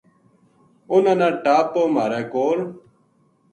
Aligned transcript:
اِنھاں 0.91 1.17
نا 1.19 1.27
ٹاپ 1.43 1.65
پو 1.73 1.81
مھارے 1.95 2.21
کول 2.31 2.59